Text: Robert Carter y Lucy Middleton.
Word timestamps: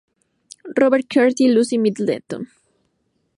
Robert 0.75 1.05
Carter 1.07 1.35
y 1.45 1.49
Lucy 1.49 1.77
Middleton. 1.77 2.47